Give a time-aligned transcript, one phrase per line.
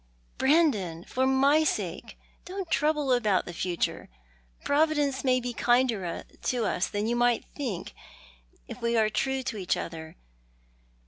[0.39, 2.17] "Brandon, for my sake!
[2.43, 4.09] Don't trouble about the future.
[4.63, 7.19] Providence may be kinder to us than you
[7.55, 7.93] think,
[8.67, 10.15] if we are tfuo to each other.